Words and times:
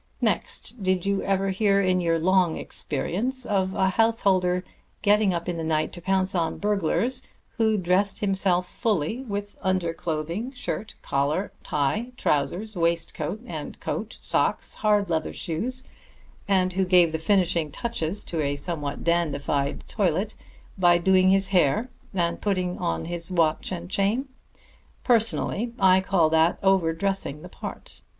Next: 0.19 0.81
did 0.81 1.05
you 1.05 1.21
ever 1.21 1.51
hear 1.51 1.79
in 1.79 2.01
your 2.01 2.17
long 2.17 2.57
experience 2.57 3.45
of 3.45 3.75
a 3.75 3.89
householder 3.89 4.63
getting 5.03 5.31
up 5.31 5.47
in 5.47 5.57
the 5.57 5.63
night 5.63 5.93
to 5.93 6.01
pounce 6.01 6.33
on 6.33 6.57
burglars, 6.57 7.21
who 7.57 7.77
dressed 7.77 8.17
himself 8.19 8.67
fully, 8.67 9.21
with 9.21 9.55
underclothing, 9.61 10.53
shirt, 10.53 10.95
collar 11.03 11.51
and 11.57 11.63
tie, 11.63 12.11
trousers, 12.17 12.75
waistcoat 12.75 13.41
and 13.45 13.79
coat, 13.79 14.17
socks 14.23 14.73
and 14.73 14.79
hard 14.79 15.11
leather 15.11 15.33
shoes; 15.33 15.83
and 16.47 16.73
who 16.73 16.83
gave 16.83 17.11
the 17.11 17.19
finishing 17.19 17.69
touches 17.69 18.23
to 18.23 18.41
a 18.41 18.55
somewhat 18.55 19.03
dandified 19.03 19.83
toilet 19.87 20.33
by 20.79 20.97
doing 20.97 21.29
his 21.29 21.49
hair 21.49 21.89
and 22.11 22.41
putting 22.41 22.75
on 22.79 23.05
his 23.05 23.29
watch 23.29 23.71
and 23.71 23.91
chain? 23.91 24.29
Personally, 25.03 25.73
I 25.79 26.01
call 26.01 26.31
that 26.31 26.57
over 26.63 26.91
dressing 26.91 27.43
the 27.43 27.49
part. 27.49 28.01